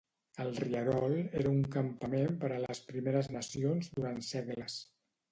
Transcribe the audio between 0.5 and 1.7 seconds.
rierol era un